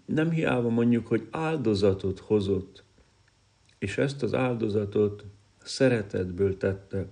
nem 0.06 0.30
hiába 0.30 0.70
mondjuk, 0.70 1.08
hogy 1.08 1.28
áldozatot 1.32 2.20
hozott, 2.20 2.84
és 3.80 3.98
ezt 3.98 4.24
az 4.24 4.34
áldozatot 4.34 5.26
szeretetből 5.64 6.58
tette. 6.58 7.08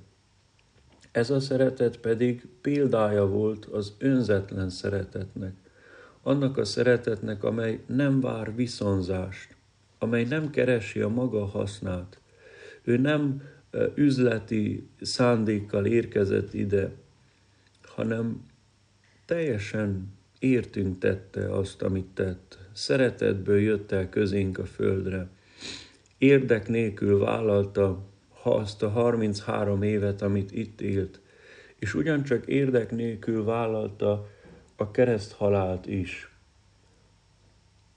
Ez 1.15 1.29
a 1.29 1.39
szeretet 1.39 1.98
pedig 1.98 2.48
példája 2.62 3.27
volt 3.27 3.65
az 3.65 3.95
önzetlen 3.98 4.69
szeretetnek, 4.69 5.53
annak 6.22 6.57
a 6.57 6.65
szeretetnek, 6.65 7.43
amely 7.43 7.79
nem 7.88 8.22
vár 8.22 8.55
viszonzást, 8.55 9.55
amely 9.98 10.24
nem 10.24 10.50
keresi 10.50 11.00
a 11.00 11.07
maga 11.07 11.45
hasznát. 11.45 12.19
Ő 12.84 12.98
nem 12.98 13.41
üzleti 13.95 14.88
szándékkal 15.01 15.86
érkezett 15.86 16.53
ide, 16.53 16.91
hanem 17.81 18.45
teljesen 19.25 20.13
értünk 20.39 20.98
tette 20.98 21.55
azt, 21.55 21.81
amit 21.81 22.10
tett. 22.13 22.57
Szeretetből 22.74 23.60
jött 23.60 23.91
el 23.91 24.10
közénk 24.10 24.57
a 24.57 24.65
földre. 24.65 25.27
Érdek 26.17 26.67
nélkül 26.67 27.19
vállalta 27.19 28.13
azt 28.54 28.84
a 28.84 28.90
33 28.90 29.82
évet, 29.82 30.22
amit 30.22 30.52
itt 30.52 30.82
élt, 30.82 31.20
és 31.80 31.94
ugyancsak 31.94 32.46
érdek 32.46 32.92
nélkül 32.92 33.44
vállalta 33.44 34.30
a 34.75 34.92
kereszthalált 34.92 35.88
is. 35.88 36.30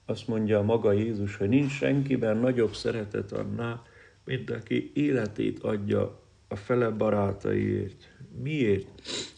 Azt 0.06 0.28
mondja 0.28 0.62
maga 0.62 0.92
Jézus, 0.92 1.36
hogy 1.36 1.48
nincs 1.48 1.72
senkiben 1.72 2.36
nagyobb 2.36 2.74
szeretet 2.74 3.32
annál, 3.32 3.82
mint 4.24 4.50
aki 4.50 4.90
életét 4.94 5.58
adja 5.58 6.20
a 6.48 6.56
fele 6.56 6.88
barátaiért. 6.88 8.12
Miért? 8.42 8.86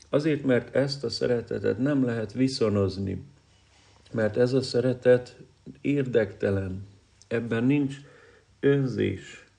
Azért, 0.09 0.45
mert 0.45 0.75
ezt 0.75 1.05
a 1.05 1.09
szeretetet 1.09 1.79
nem 1.79 2.05
lehet 2.05 2.33
viszonozni, 2.33 3.23
mert 4.13 4.37
ez 4.37 4.53
a 4.53 4.63
szeretet 4.63 5.37
érdektelen, 5.81 6.87
ebben 7.29 7.65
nincs 7.65 7.95
önzés. 8.61 9.50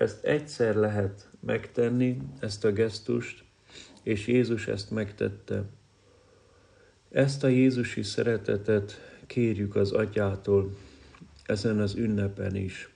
Ezt 0.00 0.24
egyszer 0.24 0.74
lehet 0.74 1.28
megtenni, 1.40 2.20
ezt 2.38 2.64
a 2.64 2.72
gesztust, 2.72 3.44
és 4.02 4.26
Jézus 4.26 4.66
ezt 4.66 4.90
megtette. 4.90 5.64
Ezt 7.10 7.44
a 7.44 7.48
Jézusi 7.48 8.02
szeretetet 8.02 9.00
kérjük 9.26 9.76
az 9.76 9.92
Atyától 9.92 10.76
ezen 11.46 11.80
az 11.80 11.94
ünnepen 11.94 12.56
is. 12.56 12.94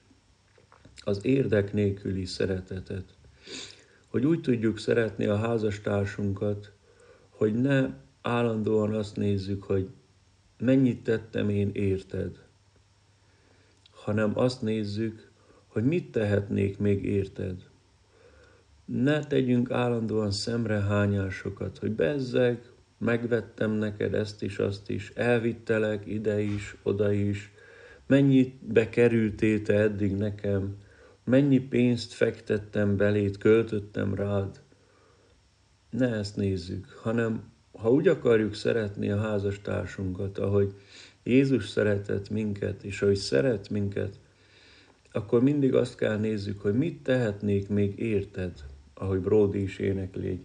Az 1.03 1.25
érdek 1.25 1.73
nélküli 1.73 2.25
szeretetet. 2.25 3.13
Hogy 4.07 4.25
úgy 4.25 4.41
tudjuk 4.41 4.79
szeretni 4.79 5.25
a 5.25 5.37
házastársunkat, 5.37 6.71
hogy 7.29 7.61
ne 7.61 7.89
állandóan 8.21 8.93
azt 8.93 9.15
nézzük, 9.15 9.63
hogy 9.63 9.89
mennyit 10.57 11.03
tettem 11.03 11.49
én 11.49 11.69
érted, 11.73 12.43
hanem 13.91 14.37
azt 14.37 14.61
nézzük, 14.61 15.24
hogy 15.75 15.83
mit 15.83 16.11
tehetnék 16.11 16.77
még 16.77 17.05
érted. 17.05 17.63
Ne 18.85 19.19
tegyünk 19.25 19.71
állandóan 19.71 20.31
szemrehányásokat, 20.31 21.77
hogy 21.77 21.91
bezzeg, 21.91 22.69
megvettem 22.97 23.71
neked 23.71 24.13
ezt 24.13 24.43
is, 24.43 24.57
azt 24.57 24.89
is, 24.89 25.11
elvittelek 25.15 26.05
ide 26.05 26.41
is, 26.41 26.75
oda 26.83 27.11
is, 27.11 27.51
mennyit 28.07 28.65
bekerültél 28.73 29.61
te 29.61 29.73
eddig 29.73 30.15
nekem, 30.15 30.77
mennyi 31.23 31.59
pénzt 31.59 32.13
fektettem 32.13 32.97
belét, 32.97 33.37
költöttem 33.37 34.13
rád. 34.13 34.61
Ne 35.89 36.13
ezt 36.13 36.35
nézzük, 36.35 36.89
hanem 36.89 37.51
ha 37.71 37.91
úgy 37.91 38.07
akarjuk 38.07 38.53
szeretni 38.53 39.09
a 39.09 39.21
házastársunkat, 39.21 40.37
ahogy 40.37 40.73
Jézus 41.23 41.67
szeretett 41.67 42.29
minket, 42.29 42.83
és 42.83 43.01
ahogy 43.01 43.15
szeret 43.15 43.69
minket, 43.69 44.19
akkor 45.15 45.43
mindig 45.43 45.75
azt 45.75 45.95
kell 45.95 46.17
nézzük, 46.17 46.61
hogy 46.61 46.73
mit 46.73 47.03
tehetnék 47.03 47.69
még 47.69 47.99
érted, 47.99 48.63
ahogy 48.93 49.19
Brody 49.19 49.61
is 49.61 49.77
énekli 49.77 50.27
egy 50.27 50.43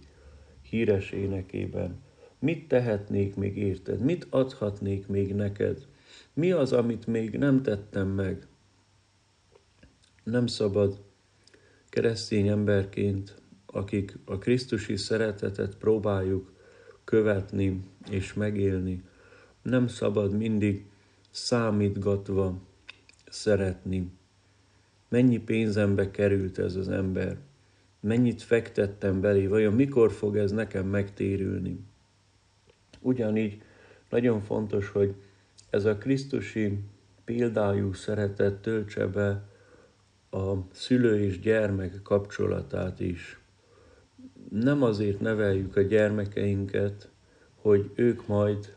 híres 0.62 1.10
énekében. 1.10 1.98
Mit 2.38 2.68
tehetnék 2.68 3.34
még 3.34 3.56
érted? 3.56 4.00
Mit 4.00 4.26
adhatnék 4.30 5.06
még 5.06 5.34
neked? 5.34 5.86
Mi 6.32 6.52
az, 6.52 6.72
amit 6.72 7.06
még 7.06 7.38
nem 7.38 7.62
tettem 7.62 8.08
meg? 8.08 8.46
Nem 10.24 10.46
szabad 10.46 11.00
keresztény 11.88 12.48
emberként, 12.48 13.42
akik 13.66 14.18
a 14.24 14.38
Krisztusi 14.38 14.96
szeretetet 14.96 15.76
próbáljuk 15.76 16.52
követni 17.04 17.80
és 18.10 18.34
megélni, 18.34 19.02
nem 19.62 19.86
szabad 19.86 20.36
mindig 20.36 20.86
számítgatva 21.30 22.58
szeretni. 23.28 24.18
Mennyi 25.10 25.38
pénzembe 25.38 26.10
került 26.10 26.58
ez 26.58 26.74
az 26.76 26.88
ember? 26.88 27.36
Mennyit 28.00 28.42
fektettem 28.42 29.20
belé? 29.20 29.46
Vajon 29.46 29.74
mikor 29.74 30.12
fog 30.12 30.36
ez 30.36 30.50
nekem 30.50 30.86
megtérülni? 30.86 31.80
Ugyanígy 33.00 33.62
nagyon 34.10 34.40
fontos, 34.40 34.88
hogy 34.88 35.14
ez 35.70 35.84
a 35.84 35.96
Krisztusi 35.96 36.78
példájú 37.24 37.92
szeretet 37.92 38.54
töltse 38.54 39.06
be 39.06 39.48
a 40.30 40.54
szülő 40.72 41.20
és 41.20 41.40
gyermek 41.40 42.02
kapcsolatát 42.02 43.00
is. 43.00 43.40
Nem 44.50 44.82
azért 44.82 45.20
neveljük 45.20 45.76
a 45.76 45.80
gyermekeinket, 45.80 47.10
hogy 47.54 47.90
ők 47.94 48.26
majd 48.26 48.74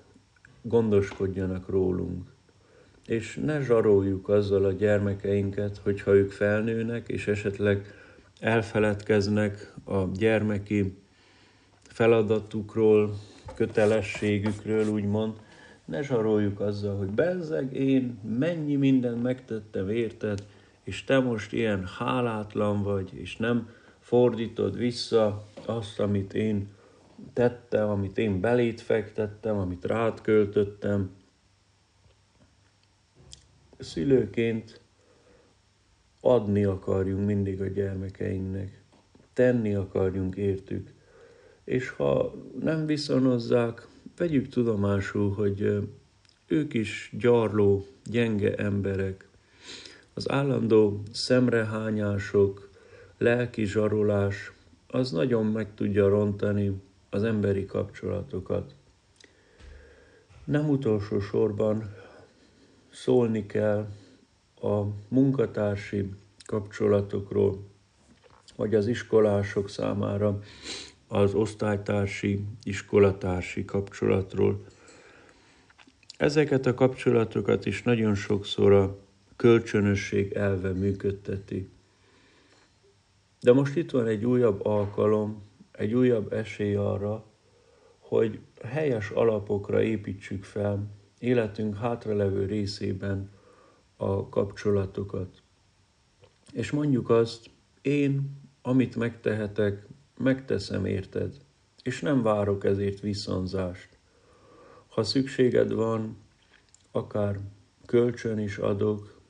gondoskodjanak 0.61 1.69
rólunk. 1.69 2.32
És 3.05 3.39
ne 3.45 3.62
zsaroljuk 3.62 4.29
azzal 4.29 4.65
a 4.65 4.72
gyermekeinket, 4.72 5.79
hogyha 5.83 6.13
ők 6.13 6.31
felnőnek, 6.31 7.07
és 7.07 7.27
esetleg 7.27 7.93
elfeledkeznek 8.39 9.74
a 9.86 10.03
gyermeki 10.13 10.98
feladatukról, 11.81 13.15
kötelességükről, 13.55 14.88
úgymond, 14.88 15.33
ne 15.86 16.01
zsaroljuk 16.01 16.60
azzal, 16.60 16.98
hogy 16.98 17.10
bezzeg 17.10 17.74
én 17.74 18.19
mennyi 18.38 18.75
mindent 18.75 19.24
megtettem, 19.24 19.89
érted, 19.89 20.45
és 20.83 21.03
te 21.03 21.19
most 21.19 21.53
ilyen 21.53 21.88
hálátlan 21.98 22.83
vagy, 22.83 23.10
és 23.13 23.38
nem 23.38 23.69
fordítod 24.00 24.77
vissza 24.77 25.43
azt, 25.65 26.00
amit 26.00 26.33
én 26.33 26.67
tettem, 27.33 27.89
amit 27.89 28.17
én 28.17 28.39
belét 28.39 28.81
fektettem, 28.81 29.57
amit 29.57 29.86
rád 29.86 30.22
költöttem. 30.22 31.10
Szülőként 33.83 34.81
adni 36.21 36.63
akarjunk 36.63 37.25
mindig 37.25 37.61
a 37.61 37.67
gyermekeinknek, 37.67 38.83
tenni 39.33 39.73
akarjunk 39.73 40.35
értük. 40.35 40.93
És 41.63 41.89
ha 41.89 42.35
nem 42.59 42.85
viszonozzák, 42.85 43.87
vegyük 44.17 44.47
tudomásul, 44.47 45.33
hogy 45.33 45.89
ők 46.47 46.73
is 46.73 47.13
gyarló, 47.19 47.85
gyenge 48.05 48.55
emberek. 48.55 49.27
Az 50.13 50.29
állandó 50.31 51.01
szemrehányások, 51.11 52.69
lelki 53.17 53.65
zsarolás, 53.65 54.51
az 54.87 55.11
nagyon 55.11 55.45
meg 55.45 55.73
tudja 55.73 56.07
rontani 56.07 56.81
az 57.09 57.23
emberi 57.23 57.65
kapcsolatokat. 57.65 58.75
Nem 60.45 60.69
utolsó 60.69 61.19
sorban 61.19 62.02
szólni 62.93 63.45
kell 63.45 63.88
a 64.62 64.81
munkatársi 65.07 66.09
kapcsolatokról, 66.45 67.63
vagy 68.55 68.75
az 68.75 68.88
iskolások 68.88 69.69
számára 69.69 70.39
az 71.07 71.33
osztálytársi, 71.33 72.45
iskolatársi 72.63 73.65
kapcsolatról. 73.65 74.65
Ezeket 76.17 76.65
a 76.65 76.73
kapcsolatokat 76.73 77.65
is 77.65 77.83
nagyon 77.83 78.15
sokszor 78.15 78.71
a 78.71 78.97
kölcsönösség 79.35 80.31
elve 80.31 80.71
működteti. 80.71 81.69
De 83.41 83.53
most 83.53 83.75
itt 83.75 83.91
van 83.91 84.07
egy 84.07 84.25
újabb 84.25 84.65
alkalom, 84.65 85.43
egy 85.71 85.93
újabb 85.93 86.34
esély 86.34 86.75
arra, 86.75 87.25
hogy 87.99 88.39
helyes 88.63 89.10
alapokra 89.10 89.82
építsük 89.82 90.43
fel 90.43 90.88
életünk 91.23 91.77
hátralevő 91.77 92.45
részében 92.45 93.29
a 93.95 94.29
kapcsolatokat. 94.29 95.41
És 96.51 96.71
mondjuk 96.71 97.09
azt, 97.09 97.49
én, 97.81 98.41
amit 98.62 98.95
megtehetek, 98.95 99.88
megteszem 100.17 100.86
érted, 100.86 101.36
és 101.83 102.01
nem 102.01 102.21
várok 102.21 102.65
ezért 102.65 102.99
viszonzást. 102.99 103.97
Ha 104.88 105.03
szükséged 105.03 105.73
van, 105.73 106.17
akár 106.91 107.39
kölcsön 107.86 108.39
is 108.39 108.57
adok, 108.57 109.21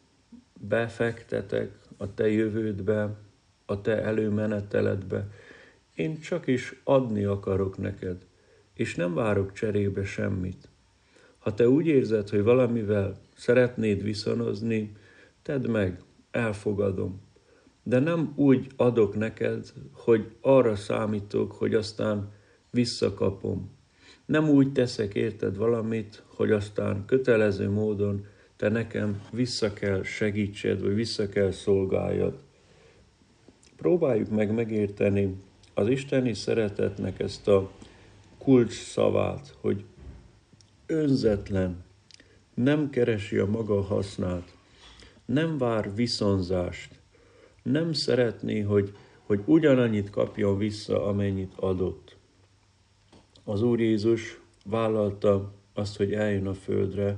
befektetek 0.60 1.80
a 1.98 2.14
te 2.14 2.30
jövődbe, 2.30 3.18
a 3.66 3.82
te 3.82 4.02
előmeneteledbe, 4.02 5.28
én 5.96 6.20
csak 6.20 6.48
is 6.48 6.82
adni 6.84 7.24
akarok 7.24 7.78
neked, 7.78 8.26
és 8.74 8.96
nem 8.96 9.14
várok 9.14 9.54
cserébe 9.54 10.04
semmit. 10.04 10.72
Ha 11.44 11.54
te 11.54 11.70
úgy 11.70 11.88
érzed, 11.88 12.30
hogy 12.30 12.44
valamivel 12.44 13.18
szeretnéd 13.36 14.04
viszonozni, 14.04 14.96
tedd 15.42 15.70
meg, 15.70 16.02
elfogadom. 16.32 17.22
De 17.84 18.00
nem 18.00 18.34
úgy 18.36 18.68
adok 18.76 19.16
neked, 19.16 19.74
hogy 19.92 20.32
arra 20.42 20.76
számítok, 20.76 21.52
hogy 21.52 21.74
aztán 21.74 22.32
visszakapom. 22.72 23.72
Nem 24.26 24.50
úgy 24.50 24.72
teszek 24.72 25.14
érted 25.14 25.58
valamit, 25.58 26.24
hogy 26.26 26.52
aztán 26.52 27.06
kötelező 27.06 27.70
módon 27.70 28.26
te 28.56 28.70
nekem 28.70 29.22
vissza 29.32 29.74
kell 29.74 30.04
segítsed, 30.04 30.82
vagy 30.82 30.96
vissza 30.96 31.30
kell 31.30 31.52
szolgáljad. 31.52 32.38
Próbáljuk 33.76 34.30
meg 34.30 34.54
megérteni 34.54 35.36
az 35.74 35.88
isteni 35.88 36.34
szeretetnek 36.34 37.20
ezt 37.20 37.48
a 37.48 37.72
kulcs 38.38 38.74
szavát, 38.74 39.56
hogy 39.62 39.84
önzetlen, 40.94 41.84
nem 42.54 42.90
keresi 42.90 43.38
a 43.38 43.46
maga 43.46 43.82
hasznát, 43.82 44.56
nem 45.26 45.58
vár 45.58 45.96
viszonzást, 45.96 47.00
nem 47.64 47.94
szeretné, 47.94 48.60
hogy, 48.60 48.96
hogy 49.24 49.42
ugyanannyit 49.46 50.10
kapjon 50.10 50.58
vissza, 50.58 51.06
amennyit 51.06 51.54
adott. 51.56 52.16
Az 53.44 53.62
Úr 53.62 53.80
Jézus 53.80 54.40
vállalta 54.66 55.54
azt, 55.74 55.98
hogy 55.98 56.14
eljön 56.14 56.48
a 56.48 56.54
földre, 56.54 57.18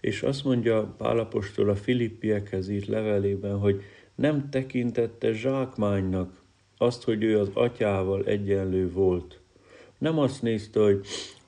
és 0.00 0.22
azt 0.22 0.44
mondja 0.44 0.94
Pálapostól 0.98 1.68
a 1.68 1.76
Filippiekhez 1.76 2.68
írt 2.68 2.86
levelében, 2.86 3.58
hogy 3.58 3.82
nem 4.14 4.50
tekintette 4.50 5.32
zsákmánynak 5.32 6.40
azt, 6.76 7.02
hogy 7.02 7.22
ő 7.22 7.38
az 7.38 7.50
atyával 7.52 8.24
egyenlő 8.24 8.90
volt. 8.90 9.40
Nem 9.98 10.18
azt 10.18 10.42
nézte, 10.42 10.80
hogy 10.80 11.06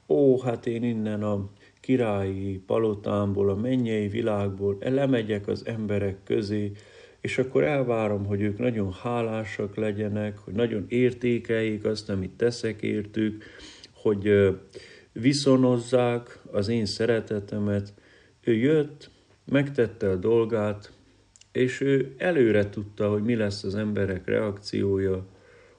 ó, 0.09 0.41
hát 0.41 0.67
én 0.67 0.83
innen 0.83 1.23
a 1.23 1.51
királyi 1.81 2.63
palotámból, 2.67 3.51
a 3.51 3.55
mennyei 3.55 4.09
világból 4.09 4.77
lemegyek 4.81 5.49
az 5.49 5.67
emberek 5.67 6.17
közé, 6.25 6.73
és 7.21 7.39
akkor 7.39 7.65
elvárom, 7.65 8.27
hogy 8.27 8.41
ők 8.41 8.59
nagyon 8.59 8.93
hálásak 8.93 9.77
legyenek, 9.77 10.39
hogy 10.39 10.55
nagyon 10.55 10.85
értékeljék 10.89 11.85
azt, 11.85 12.11
amit 12.11 12.31
teszek 12.31 12.83
értük, 12.83 13.45
hogy 13.93 14.31
viszonozzák 15.13 16.41
az 16.51 16.69
én 16.69 16.87
szeretetemet. 16.87 17.95
Ő 18.41 18.55
jött, 18.55 19.11
megtette 19.45 20.11
a 20.11 20.17
dolgát, 20.17 20.93
és 21.53 21.81
ő 21.81 22.15
előre 22.19 22.71
tudta, 22.71 23.11
hogy 23.11 23.23
mi 23.23 23.35
lesz 23.35 23.65
az 23.65 23.75
emberek 23.75 24.27
reakciója, 24.27 25.27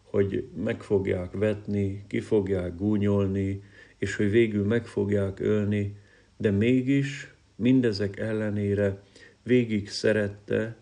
hogy 0.04 0.48
meg 0.64 0.82
fogják 0.82 1.32
vetni, 1.32 2.04
ki 2.08 2.20
fogják 2.20 2.76
gúnyolni, 2.76 3.64
és 4.06 4.16
hogy 4.16 4.32
végül 4.32 4.66
meg 4.66 4.86
fogják 4.86 5.40
ölni, 5.40 5.98
de 6.38 6.52
mégis 6.52 7.34
mindezek 7.56 8.20
ellenére 8.20 9.02
végig 9.44 9.90
szerette 9.90 10.76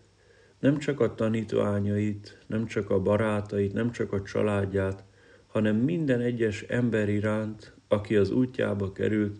nem 0.58 0.78
csak 0.78 1.00
a 1.00 1.14
tanítványait, 1.14 2.38
nem 2.46 2.66
csak 2.66 2.90
a 2.90 3.00
barátait, 3.00 3.72
nem 3.72 3.90
csak 3.90 4.12
a 4.12 4.22
családját, 4.22 5.04
hanem 5.46 5.76
minden 5.76 6.20
egyes 6.20 6.62
ember 6.62 7.08
iránt, 7.08 7.74
aki 7.88 8.16
az 8.16 8.30
útjába 8.30 8.92
került, 8.92 9.36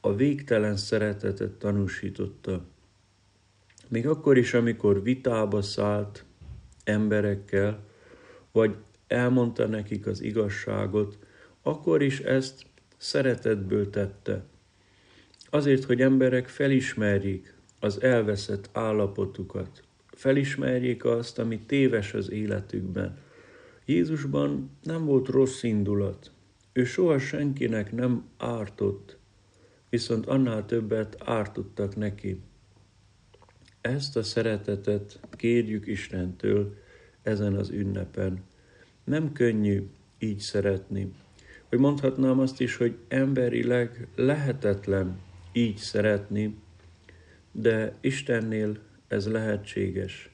a 0.00 0.14
végtelen 0.14 0.76
szeretetet 0.76 1.52
tanúsította. 1.52 2.64
Még 3.88 4.06
akkor 4.06 4.36
is, 4.36 4.54
amikor 4.54 5.02
vitába 5.02 5.62
szállt 5.62 6.24
emberekkel, 6.84 7.84
vagy 8.52 8.76
elmondta 9.06 9.66
nekik 9.66 10.06
az 10.06 10.22
igazságot, 10.22 11.18
akkor 11.66 12.02
is 12.02 12.20
ezt 12.20 12.66
szeretetből 12.96 13.90
tette. 13.90 14.44
Azért, 15.50 15.84
hogy 15.84 16.00
emberek 16.00 16.48
felismerjék 16.48 17.54
az 17.80 18.02
elveszett 18.02 18.68
állapotukat, 18.72 19.82
felismerjék 20.06 21.04
azt, 21.04 21.38
ami 21.38 21.58
téves 21.58 22.14
az 22.14 22.30
életükben. 22.30 23.18
Jézusban 23.84 24.70
nem 24.82 25.04
volt 25.04 25.28
rossz 25.28 25.62
indulat. 25.62 26.30
Ő 26.72 26.84
soha 26.84 27.18
senkinek 27.18 27.92
nem 27.92 28.24
ártott, 28.36 29.16
viszont 29.88 30.26
annál 30.26 30.66
többet 30.66 31.16
ártottak 31.24 31.96
neki. 31.96 32.40
ezt 33.80 34.16
a 34.16 34.22
szeretetet 34.22 35.20
kérjük 35.30 35.86
Istentől 35.86 36.74
ezen 37.22 37.54
az 37.54 37.70
ünnepen. 37.70 38.42
Nem 39.04 39.32
könnyű 39.32 39.88
így 40.18 40.38
szeretni. 40.38 41.12
Hogy 41.74 41.82
mondhatnám 41.82 42.38
azt 42.38 42.60
is, 42.60 42.76
hogy 42.76 42.94
emberileg 43.08 44.06
lehetetlen 44.16 45.18
így 45.52 45.76
szeretni, 45.76 46.56
de 47.52 47.94
Istennél 48.00 48.78
ez 49.08 49.28
lehetséges, 49.28 50.30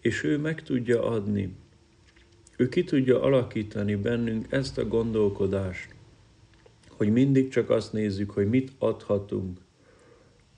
és 0.00 0.24
ő 0.24 0.38
meg 0.38 0.62
tudja 0.62 1.02
adni. 1.02 1.54
Ő 2.56 2.68
ki 2.68 2.84
tudja 2.84 3.22
alakítani 3.22 3.94
bennünk 3.94 4.52
ezt 4.52 4.78
a 4.78 4.88
gondolkodást, 4.88 5.94
hogy 6.90 7.12
mindig 7.12 7.48
csak 7.48 7.70
azt 7.70 7.92
nézzük, 7.92 8.30
hogy 8.30 8.48
mit 8.48 8.72
adhatunk, 8.78 9.58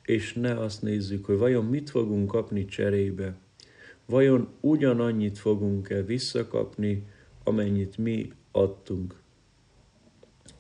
és 0.05 0.33
ne 0.33 0.59
azt 0.59 0.83
nézzük, 0.83 1.25
hogy 1.25 1.37
vajon 1.37 1.65
mit 1.65 1.91
fogunk 1.91 2.29
kapni 2.29 2.65
cserébe. 2.65 3.37
Vajon 4.07 4.49
ugyanannyit 4.61 5.39
fogunk-e 5.39 6.03
visszakapni, 6.03 7.07
amennyit 7.45 7.99
mi 7.99 8.33
adtunk. 8.51 9.25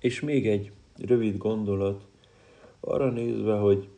És 0.06 0.20
még 0.20 0.48
egy 0.48 0.70
rövid 0.98 1.36
gondolat, 1.36 2.04
arra 2.80 3.10
nézve, 3.10 3.54
hogy 3.54 3.88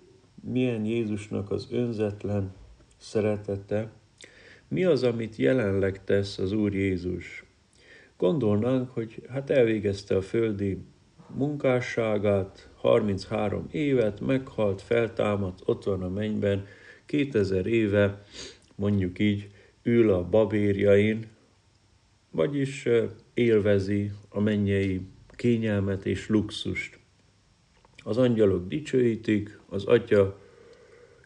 milyen 0.42 0.84
Jézusnak 0.84 1.50
az 1.50 1.68
önzetlen 1.70 2.52
szeretete, 2.96 3.90
mi 4.68 4.84
az, 4.84 5.02
amit 5.02 5.36
jelenleg 5.36 6.04
tesz 6.04 6.38
az 6.38 6.52
Úr 6.52 6.74
Jézus? 6.74 7.44
Gondolnánk, 8.16 8.90
hogy 8.90 9.22
hát 9.28 9.50
elvégezte 9.50 10.16
a 10.16 10.22
földi 10.22 10.78
munkásságát, 11.34 12.68
33 12.74 13.66
évet, 13.70 14.20
meghalt, 14.20 14.82
feltámadt, 14.82 15.62
ott 15.64 15.84
van 15.84 16.02
a 16.02 16.08
mennyben, 16.08 16.66
2000 17.06 17.66
éve, 17.66 18.22
mondjuk 18.74 19.18
így, 19.18 19.50
ül 19.82 20.10
a 20.12 20.28
babérjain, 20.28 21.26
vagyis 22.30 22.88
élvezi 23.34 24.10
a 24.28 24.40
mennyei 24.40 25.00
kényelmet 25.38 26.07
és 26.07 26.29
luxust. 26.29 26.98
Az 28.05 28.16
angyalok 28.16 28.68
dicsőítik, 28.68 29.59
az 29.68 29.85
atya 29.85 30.40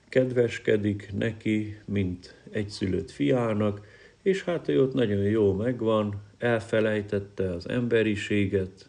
kedveskedik 0.08 1.10
neki, 1.12 1.76
mint 1.84 2.34
egyszülött 2.50 3.10
fiának, 3.10 3.86
és 4.22 4.44
hát 4.44 4.68
ő 4.68 4.82
ott 4.82 4.94
nagyon 4.94 5.22
jó 5.22 5.52
megvan, 5.52 6.22
elfelejtette 6.38 7.52
az 7.52 7.68
emberiséget, 7.68 8.88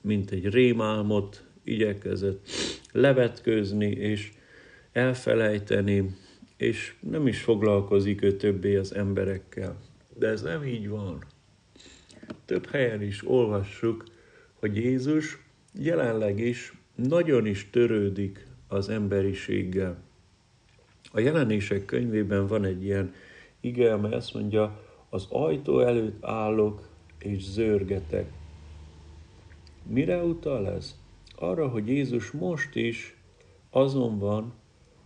mint 0.00 0.30
egy 0.30 0.46
rémálmot 0.46 1.44
igyekezett 1.64 2.48
levetkőzni 2.92 3.90
és 3.90 4.32
elfelejteni, 4.92 6.16
és 6.56 6.94
nem 7.00 7.26
is 7.26 7.40
foglalkozik 7.42 8.22
ő 8.22 8.36
többé 8.36 8.76
az 8.76 8.94
emberekkel. 8.94 9.80
De 10.18 10.26
ez 10.26 10.42
nem 10.42 10.64
így 10.64 10.88
van. 10.88 11.24
Több 12.44 12.66
helyen 12.66 13.02
is 13.02 13.28
olvassuk, 13.28 14.04
hogy 14.64 14.76
Jézus 14.76 15.38
jelenleg 15.72 16.38
is 16.38 16.72
nagyon 16.94 17.46
is 17.46 17.70
törődik 17.70 18.46
az 18.68 18.88
emberiséggel. 18.88 20.02
A 21.12 21.20
jelenések 21.20 21.84
könyvében 21.84 22.46
van 22.46 22.64
egy 22.64 22.84
ilyen 22.84 23.14
ige, 23.60 23.92
amely 23.92 24.12
azt 24.12 24.34
mondja, 24.34 24.80
az 25.08 25.26
ajtó 25.30 25.80
előtt 25.80 26.24
állok 26.24 26.88
és 27.18 27.42
zörgetek. 27.42 28.32
Mire 29.82 30.22
utal 30.22 30.68
ez? 30.68 30.98
Arra, 31.36 31.68
hogy 31.68 31.88
Jézus 31.88 32.30
most 32.30 32.74
is 32.74 33.16
azon 33.70 34.18
van, 34.18 34.52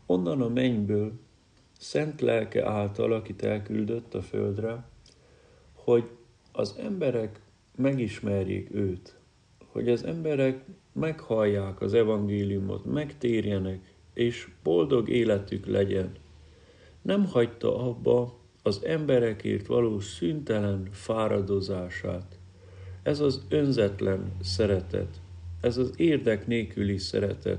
onnan 0.07 0.41
a 0.41 0.49
mennyből, 0.49 1.13
szent 1.79 2.21
lelke 2.21 2.69
által, 2.69 3.13
akit 3.13 3.43
elküldött 3.43 4.15
a 4.15 4.23
földre, 4.23 4.89
hogy 5.73 6.11
az 6.53 6.77
emberek 6.79 7.41
megismerjék 7.77 8.75
őt, 8.75 9.18
hogy 9.73 9.89
az 9.89 10.05
emberek 10.05 10.65
meghallják 10.93 11.81
az 11.81 11.95
evangéliumot, 11.95 12.85
megtérjenek, 12.85 13.81
és 14.15 14.49
boldog 14.63 15.09
életük 15.09 15.67
legyen. 15.67 16.13
Nem 17.03 17.27
hagyta 17.27 17.89
abba 17.89 18.39
az 18.63 18.81
emberekért 18.85 19.67
való 19.67 20.01
szüntelen 20.01 20.89
fáradozását. 20.93 22.39
Ez 23.03 23.21
az 23.21 23.47
önzetlen 23.49 24.33
szeretet, 24.43 25.21
ez 25.61 25.77
az 25.77 25.93
érdek 25.97 26.47
nélküli 26.47 26.99
szeretet. 26.99 27.59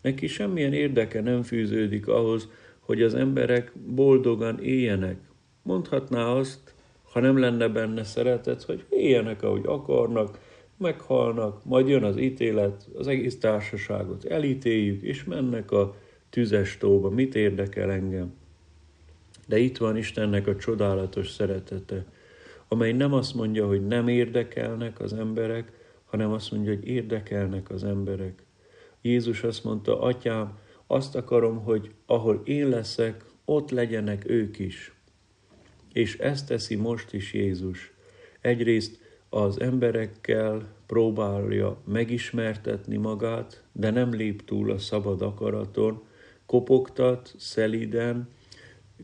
Neki 0.00 0.26
semmilyen 0.26 0.72
érdeke 0.72 1.20
nem 1.20 1.42
fűződik 1.42 2.08
ahhoz, 2.08 2.48
hogy 2.78 3.02
az 3.02 3.14
emberek 3.14 3.72
boldogan 3.86 4.62
éljenek. 4.62 5.18
Mondhatná 5.62 6.24
azt, 6.24 6.74
ha 7.02 7.20
nem 7.20 7.38
lenne 7.38 7.68
benne 7.68 8.04
szeretet, 8.04 8.62
hogy 8.62 8.84
éljenek, 8.88 9.42
ahogy 9.42 9.62
akarnak, 9.66 10.38
meghalnak, 10.80 11.64
majd 11.64 11.88
jön 11.88 12.02
az 12.02 12.16
ítélet, 12.16 12.88
az 12.94 13.06
egész 13.06 13.38
társaságot 13.38 14.24
elítéljük, 14.24 15.02
és 15.02 15.24
mennek 15.24 15.70
a 15.70 15.96
tüzes 16.30 16.78
tóba. 16.78 17.10
Mit 17.10 17.34
érdekel 17.34 17.90
engem? 17.90 18.32
De 19.46 19.58
itt 19.58 19.76
van 19.76 19.96
Istennek 19.96 20.46
a 20.46 20.56
csodálatos 20.56 21.30
szeretete, 21.30 22.04
amely 22.68 22.92
nem 22.92 23.12
azt 23.12 23.34
mondja, 23.34 23.66
hogy 23.66 23.86
nem 23.86 24.08
érdekelnek 24.08 25.00
az 25.00 25.12
emberek, 25.12 25.72
hanem 26.04 26.32
azt 26.32 26.52
mondja, 26.52 26.74
hogy 26.74 26.86
érdekelnek 26.86 27.70
az 27.70 27.84
emberek. 27.84 28.42
Jézus 29.02 29.42
azt 29.42 29.64
mondta, 29.64 30.00
atyám, 30.00 30.58
azt 30.86 31.14
akarom, 31.16 31.64
hogy 31.64 31.90
ahol 32.06 32.42
én 32.44 32.68
leszek, 32.68 33.24
ott 33.44 33.70
legyenek 33.70 34.30
ők 34.30 34.58
is. 34.58 34.92
És 35.92 36.18
ezt 36.18 36.46
teszi 36.46 36.74
most 36.76 37.12
is 37.12 37.32
Jézus. 37.32 37.92
Egyrészt 38.40 38.98
az 39.30 39.60
emberekkel 39.60 40.66
próbálja 40.86 41.76
megismertetni 41.84 42.96
magát, 42.96 43.62
de 43.72 43.90
nem 43.90 44.12
lép 44.12 44.44
túl 44.44 44.70
a 44.70 44.78
szabad 44.78 45.22
akaraton, 45.22 46.02
kopogtat 46.46 47.34
szeliden, 47.38 48.28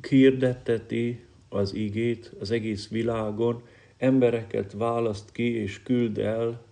hirdetteti 0.08 1.24
az 1.48 1.74
igét 1.74 2.32
az 2.40 2.50
egész 2.50 2.88
világon, 2.88 3.62
embereket 3.98 4.72
választ 4.72 5.32
ki 5.32 5.60
és 5.60 5.82
küld 5.82 6.18
el 6.18 6.62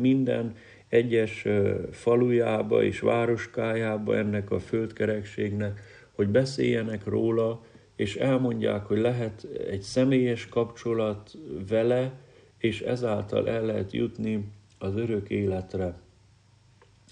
minden 0.00 0.54
egyes 0.88 1.46
falujába 1.90 2.82
és 2.82 3.00
városkájába 3.00 4.16
ennek 4.16 4.50
a 4.50 4.58
földkerekségnek, 4.58 5.80
hogy 6.12 6.28
beszéljenek 6.28 7.06
róla, 7.06 7.64
és 7.96 8.16
elmondják, 8.16 8.86
hogy 8.86 8.98
lehet 8.98 9.46
egy 9.68 9.82
személyes 9.82 10.48
kapcsolat 10.48 11.38
vele, 11.68 12.12
és 12.60 12.80
ezáltal 12.80 13.48
el 13.48 13.64
lehet 13.64 13.92
jutni 13.92 14.50
az 14.78 14.96
örök 14.96 15.30
életre. 15.30 15.98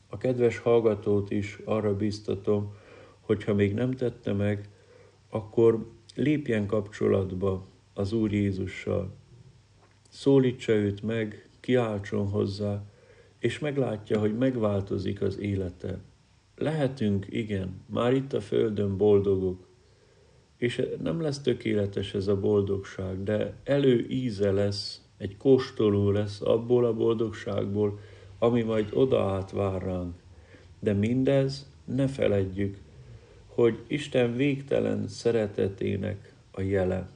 A 0.08 0.16
kedves 0.16 0.58
hallgatót 0.58 1.30
is 1.30 1.58
arra 1.64 1.96
biztatom, 1.96 2.74
hogyha 3.20 3.54
még 3.54 3.74
nem 3.74 3.90
tette 3.90 4.32
meg, 4.32 4.68
akkor 5.30 5.90
lépjen 6.14 6.66
kapcsolatba 6.66 7.66
az 7.94 8.12
Úr 8.12 8.32
Jézussal. 8.32 9.14
Szólítsa 10.08 10.72
őt 10.72 11.02
meg, 11.02 11.48
kiáltson 11.60 12.28
hozzá, 12.28 12.82
és 13.38 13.58
meglátja, 13.58 14.18
hogy 14.18 14.36
megváltozik 14.36 15.22
az 15.22 15.38
élete. 15.38 15.98
Lehetünk, 16.56 17.26
igen, 17.28 17.80
már 17.86 18.12
itt 18.12 18.32
a 18.32 18.40
Földön 18.40 18.96
boldogok, 18.96 19.66
és 20.56 20.82
nem 21.02 21.20
lesz 21.20 21.40
tökéletes 21.40 22.14
ez 22.14 22.26
a 22.26 22.40
boldogság, 22.40 23.22
de 23.22 23.54
elő 23.64 24.06
íze 24.08 24.52
lesz, 24.52 25.07
egy 25.18 25.36
kóstoló 25.36 26.10
lesz 26.10 26.40
abból 26.40 26.84
a 26.84 26.94
boldogságból, 26.94 27.98
ami 28.38 28.62
majd 28.62 28.88
oda 28.92 29.30
át 29.30 29.50
vár 29.50 29.82
ránk. 29.82 30.14
De 30.78 30.92
mindez 30.92 31.70
ne 31.84 32.08
feledjük, 32.08 32.78
hogy 33.46 33.78
Isten 33.86 34.36
végtelen 34.36 35.08
szeretetének 35.08 36.32
a 36.50 36.60
jele. 36.60 37.08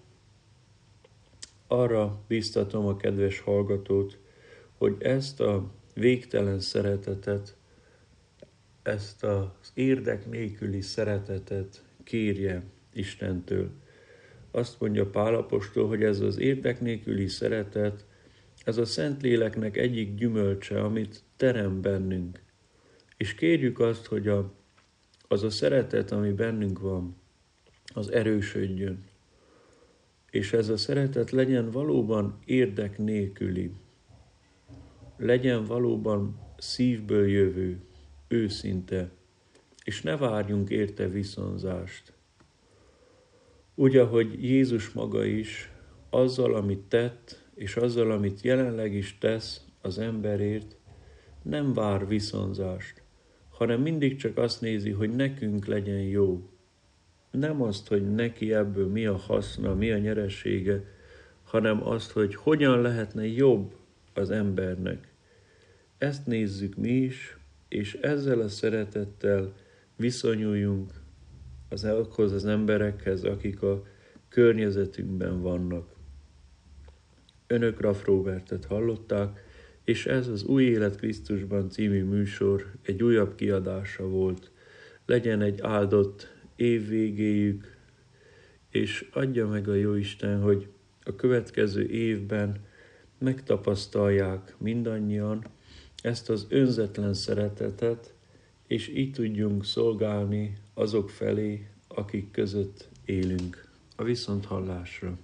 Arra 1.66 2.18
biztatom 2.26 2.86
a 2.86 2.96
kedves 2.96 3.40
hallgatót, 3.40 4.18
hogy 4.78 4.96
ezt 4.98 5.40
a 5.40 5.70
végtelen 5.94 6.60
szeretetet, 6.60 7.56
ezt 8.82 9.24
az 9.24 9.70
érdek 9.74 10.30
nélküli 10.30 10.80
szeretetet 10.80 11.84
kérje 12.04 12.62
Istentől. 12.92 13.70
Azt 14.52 14.80
mondja 14.80 15.10
Pálapostól, 15.10 15.88
hogy 15.88 16.02
ez 16.02 16.20
az 16.20 16.38
érdek 16.38 16.80
nélküli 16.80 17.28
szeretet, 17.28 18.04
ez 18.64 18.76
a 18.76 18.84
Szentléleknek 18.84 19.76
egyik 19.76 20.14
gyümölcse, 20.14 20.82
amit 20.82 21.22
terem 21.36 21.80
bennünk. 21.80 22.42
És 23.16 23.34
kérjük 23.34 23.80
azt, 23.80 24.06
hogy 24.06 24.28
a 24.28 24.52
az 25.32 25.42
a 25.42 25.50
szeretet, 25.50 26.10
ami 26.10 26.32
bennünk 26.32 26.78
van, 26.78 27.16
az 27.94 28.10
erősödjön. 28.10 29.04
És 30.30 30.52
ez 30.52 30.68
a 30.68 30.76
szeretet 30.76 31.30
legyen 31.30 31.70
valóban 31.70 32.38
érdek 32.44 32.98
nélküli, 32.98 33.72
legyen 35.16 35.64
valóban 35.64 36.40
szívből 36.58 37.28
jövő, 37.28 37.80
őszinte, 38.28 39.10
és 39.84 40.02
ne 40.02 40.16
várjunk 40.16 40.70
érte 40.70 41.08
viszonzást. 41.08 42.11
Úgy, 43.74 43.96
ahogy 43.96 44.44
Jézus 44.44 44.90
maga 44.90 45.24
is 45.24 45.70
azzal, 46.10 46.54
amit 46.54 46.78
tett, 46.78 47.42
és 47.54 47.76
azzal, 47.76 48.10
amit 48.10 48.40
jelenleg 48.40 48.94
is 48.94 49.18
tesz 49.18 49.64
az 49.80 49.98
emberért, 49.98 50.76
nem 51.42 51.72
vár 51.72 52.08
viszonzást, 52.08 53.02
hanem 53.50 53.80
mindig 53.80 54.16
csak 54.16 54.36
azt 54.36 54.60
nézi, 54.60 54.90
hogy 54.90 55.10
nekünk 55.10 55.66
legyen 55.66 56.02
jó. 56.02 56.50
Nem 57.30 57.62
azt, 57.62 57.88
hogy 57.88 58.14
neki 58.14 58.54
ebből 58.54 58.88
mi 58.88 59.06
a 59.06 59.16
haszna, 59.16 59.74
mi 59.74 59.90
a 59.90 59.98
nyeresége, 59.98 60.84
hanem 61.42 61.86
azt, 61.86 62.10
hogy 62.10 62.34
hogyan 62.34 62.80
lehetne 62.80 63.26
jobb 63.26 63.74
az 64.14 64.30
embernek. 64.30 65.12
Ezt 65.98 66.26
nézzük 66.26 66.76
mi 66.76 66.90
is, 66.90 67.36
és 67.68 67.94
ezzel 67.94 68.40
a 68.40 68.48
szeretettel 68.48 69.52
viszonyuljunk 69.96 71.01
az 71.72 71.84
elkhoz 71.84 72.32
az 72.32 72.44
emberekhez, 72.44 73.24
akik 73.24 73.62
a 73.62 73.86
környezetünkben 74.28 75.40
vannak. 75.40 75.88
Önök 77.46 77.80
Raff 77.80 78.04
Robertet 78.04 78.64
hallották, 78.64 79.40
és 79.84 80.06
ez 80.06 80.28
az 80.28 80.44
Új 80.44 80.64
Élet 80.64 80.96
Krisztusban 80.96 81.70
című 81.70 82.04
műsor 82.04 82.72
egy 82.82 83.02
újabb 83.02 83.34
kiadása 83.34 84.08
volt. 84.08 84.50
Legyen 85.06 85.40
egy 85.40 85.60
áldott 85.60 86.32
évvégéjük, 86.56 87.76
és 88.70 89.08
adja 89.12 89.46
meg 89.46 89.68
a 89.68 89.74
Jóisten, 89.74 90.40
hogy 90.40 90.68
a 91.04 91.14
következő 91.16 91.86
évben 91.86 92.60
megtapasztalják 93.18 94.54
mindannyian 94.58 95.44
ezt 96.02 96.30
az 96.30 96.46
önzetlen 96.48 97.14
szeretetet, 97.14 98.14
és 98.66 98.88
így 98.88 99.12
tudjunk 99.12 99.64
szolgálni 99.64 100.61
azok 100.74 101.10
felé, 101.10 101.70
akik 101.88 102.30
között 102.30 102.88
élünk. 103.04 103.70
A 103.96 104.02
viszonthallásra. 104.02 105.18